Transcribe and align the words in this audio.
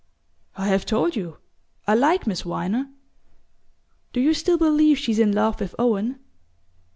"I 0.57 0.65
have 0.69 0.87
told 0.87 1.15
you 1.15 1.37
I 1.85 1.93
like 1.93 2.25
Miss 2.25 2.41
Viner." 2.41 2.89
"Do 4.13 4.19
you 4.19 4.33
still 4.33 4.57
believe 4.57 4.97
she's 4.97 5.19
in 5.19 5.31
love 5.31 5.59
with 5.59 5.75
Owen?" 5.77 6.17